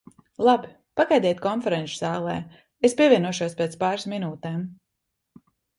Labi, 0.47 0.71
pagaidiet 0.99 1.43
konferenču 1.43 1.99
zālē, 2.05 2.39
es 2.91 2.99
pievienošos 3.03 3.57
pēc 3.61 3.81
pāris 3.87 4.11
minūtēm. 4.17 4.67